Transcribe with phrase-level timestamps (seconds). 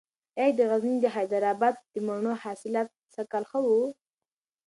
[0.39, 3.67] ایا د غزني د حیدر اباد د مڼو حاصلات سږکال ښه و؟